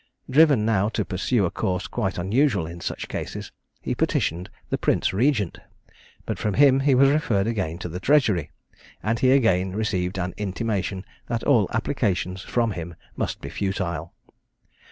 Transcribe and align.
Driven 0.27 0.65
now 0.65 0.89
to 0.97 1.05
pursue 1.05 1.45
a 1.45 1.51
course 1.51 1.85
quite 1.85 2.17
unusual 2.17 2.65
in 2.65 2.81
such 2.81 3.07
cases, 3.07 3.51
he 3.81 3.93
petitioned 3.93 4.49
the 4.71 4.77
Prince 4.79 5.13
Regent, 5.13 5.59
but 6.25 6.39
from 6.39 6.55
him 6.55 6.79
he 6.79 6.95
was 6.95 7.09
referred 7.11 7.45
again 7.45 7.77
to 7.77 7.87
the 7.87 7.99
Treasury, 7.99 8.49
and 9.03 9.19
he 9.19 9.29
again 9.29 9.75
received 9.75 10.17
an 10.17 10.33
intimation 10.37 11.05
that 11.27 11.43
all 11.43 11.69
applications 11.71 12.41
from 12.41 12.71
him 12.71 12.95
must 13.15 13.41
be 13.41 13.49
futile. 13.49 14.11